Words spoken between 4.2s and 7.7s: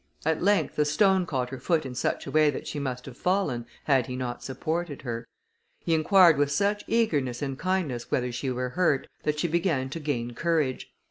supported her: he inquired with such eagerness and